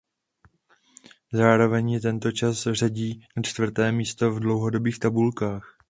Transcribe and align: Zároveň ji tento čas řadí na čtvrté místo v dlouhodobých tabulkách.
Zároveň 1.33 1.89
ji 1.91 1.99
tento 1.99 2.31
čas 2.31 2.67
řadí 2.71 3.21
na 3.35 3.43
čtvrté 3.43 3.91
místo 3.91 4.31
v 4.31 4.39
dlouhodobých 4.39 4.99
tabulkách. 4.99 5.75